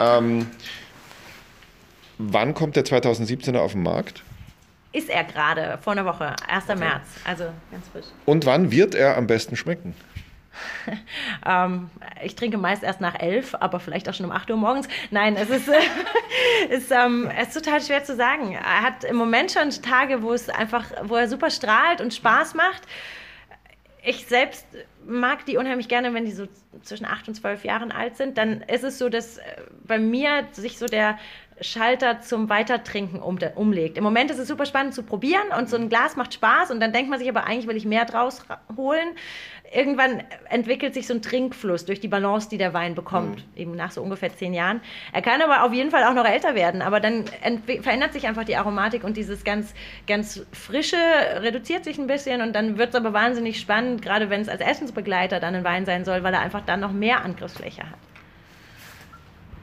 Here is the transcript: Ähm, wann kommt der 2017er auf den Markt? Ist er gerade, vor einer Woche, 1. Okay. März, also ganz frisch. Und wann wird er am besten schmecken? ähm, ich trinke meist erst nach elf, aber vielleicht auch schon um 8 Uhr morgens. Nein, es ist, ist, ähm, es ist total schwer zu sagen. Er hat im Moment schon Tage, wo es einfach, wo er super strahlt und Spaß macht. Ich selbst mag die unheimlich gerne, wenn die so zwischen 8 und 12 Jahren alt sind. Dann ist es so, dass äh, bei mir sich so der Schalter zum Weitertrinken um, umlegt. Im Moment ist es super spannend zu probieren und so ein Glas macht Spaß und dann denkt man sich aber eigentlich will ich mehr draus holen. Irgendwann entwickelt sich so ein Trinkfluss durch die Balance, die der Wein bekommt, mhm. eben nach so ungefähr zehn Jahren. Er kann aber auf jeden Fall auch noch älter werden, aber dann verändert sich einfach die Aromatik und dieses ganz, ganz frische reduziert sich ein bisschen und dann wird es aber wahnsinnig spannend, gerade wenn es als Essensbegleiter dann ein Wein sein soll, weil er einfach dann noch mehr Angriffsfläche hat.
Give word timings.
Ähm, 0.00 0.46
wann 2.18 2.54
kommt 2.54 2.76
der 2.76 2.84
2017er 2.84 3.58
auf 3.58 3.72
den 3.72 3.82
Markt? 3.82 4.22
Ist 4.92 5.10
er 5.10 5.24
gerade, 5.24 5.78
vor 5.82 5.92
einer 5.92 6.06
Woche, 6.06 6.34
1. 6.48 6.64
Okay. 6.64 6.78
März, 6.78 7.06
also 7.24 7.44
ganz 7.70 7.88
frisch. 7.88 8.06
Und 8.24 8.46
wann 8.46 8.70
wird 8.70 8.94
er 8.94 9.16
am 9.16 9.26
besten 9.26 9.56
schmecken? 9.56 9.94
ähm, 11.46 11.90
ich 12.24 12.34
trinke 12.34 12.56
meist 12.56 12.82
erst 12.82 13.00
nach 13.00 13.18
elf, 13.18 13.54
aber 13.60 13.80
vielleicht 13.80 14.08
auch 14.08 14.14
schon 14.14 14.26
um 14.26 14.32
8 14.32 14.50
Uhr 14.50 14.56
morgens. 14.56 14.88
Nein, 15.10 15.36
es 15.36 15.50
ist, 15.50 15.68
ist, 16.70 16.90
ähm, 16.90 17.30
es 17.38 17.48
ist 17.48 17.64
total 17.64 17.82
schwer 17.82 18.04
zu 18.04 18.16
sagen. 18.16 18.52
Er 18.52 18.82
hat 18.82 19.04
im 19.04 19.16
Moment 19.16 19.52
schon 19.52 19.70
Tage, 19.70 20.22
wo 20.22 20.32
es 20.32 20.48
einfach, 20.48 20.84
wo 21.02 21.16
er 21.16 21.28
super 21.28 21.50
strahlt 21.50 22.00
und 22.00 22.14
Spaß 22.14 22.54
macht. 22.54 22.82
Ich 24.08 24.26
selbst 24.26 24.64
mag 25.04 25.44
die 25.46 25.56
unheimlich 25.56 25.88
gerne, 25.88 26.14
wenn 26.14 26.24
die 26.24 26.30
so 26.30 26.46
zwischen 26.82 27.06
8 27.06 27.26
und 27.26 27.34
12 27.34 27.64
Jahren 27.64 27.90
alt 27.90 28.16
sind. 28.16 28.38
Dann 28.38 28.60
ist 28.62 28.84
es 28.84 28.98
so, 28.98 29.08
dass 29.08 29.38
äh, 29.38 29.62
bei 29.84 29.98
mir 29.98 30.46
sich 30.52 30.78
so 30.78 30.86
der 30.86 31.18
Schalter 31.60 32.20
zum 32.20 32.48
Weitertrinken 32.48 33.20
um, 33.20 33.38
umlegt. 33.54 33.96
Im 33.96 34.04
Moment 34.04 34.30
ist 34.30 34.38
es 34.38 34.48
super 34.48 34.66
spannend 34.66 34.94
zu 34.94 35.02
probieren 35.02 35.48
und 35.58 35.70
so 35.70 35.76
ein 35.76 35.88
Glas 35.88 36.16
macht 36.16 36.34
Spaß 36.34 36.70
und 36.70 36.80
dann 36.80 36.92
denkt 36.92 37.08
man 37.08 37.18
sich 37.18 37.28
aber 37.28 37.44
eigentlich 37.44 37.66
will 37.66 37.76
ich 37.76 37.86
mehr 37.86 38.04
draus 38.04 38.44
holen. 38.76 39.08
Irgendwann 39.74 40.22
entwickelt 40.48 40.94
sich 40.94 41.06
so 41.06 41.14
ein 41.14 41.22
Trinkfluss 41.22 41.86
durch 41.86 41.98
die 41.98 42.08
Balance, 42.08 42.48
die 42.48 42.58
der 42.58 42.72
Wein 42.72 42.94
bekommt, 42.94 43.38
mhm. 43.38 43.60
eben 43.60 43.74
nach 43.74 43.90
so 43.90 44.02
ungefähr 44.02 44.34
zehn 44.34 44.54
Jahren. 44.54 44.80
Er 45.12 45.22
kann 45.22 45.42
aber 45.42 45.64
auf 45.64 45.72
jeden 45.72 45.90
Fall 45.90 46.04
auch 46.04 46.14
noch 46.14 46.26
älter 46.26 46.54
werden, 46.54 46.82
aber 46.82 47.00
dann 47.00 47.24
verändert 47.82 48.12
sich 48.12 48.28
einfach 48.28 48.44
die 48.44 48.56
Aromatik 48.56 49.02
und 49.02 49.16
dieses 49.16 49.42
ganz, 49.42 49.74
ganz 50.06 50.46
frische 50.52 50.96
reduziert 51.36 51.84
sich 51.84 51.98
ein 51.98 52.06
bisschen 52.06 52.42
und 52.42 52.54
dann 52.54 52.78
wird 52.78 52.90
es 52.90 52.94
aber 52.94 53.12
wahnsinnig 53.12 53.58
spannend, 53.58 54.02
gerade 54.02 54.30
wenn 54.30 54.42
es 54.42 54.48
als 54.48 54.60
Essensbegleiter 54.60 55.40
dann 55.40 55.54
ein 55.54 55.64
Wein 55.64 55.86
sein 55.86 56.04
soll, 56.04 56.22
weil 56.22 56.34
er 56.34 56.40
einfach 56.40 56.64
dann 56.64 56.80
noch 56.80 56.92
mehr 56.92 57.24
Angriffsfläche 57.24 57.82
hat. 57.82 57.98